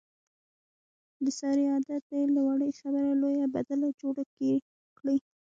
د 1.25 1.27
سارې 1.39 1.63
عادت 1.73 2.01
دی، 2.11 2.21
له 2.35 2.41
وړې 2.47 2.69
خبرې 2.79 3.13
لویه 3.21 3.47
بدله 3.55 3.87
جوړه 4.01 4.23
کړي. 4.97 5.15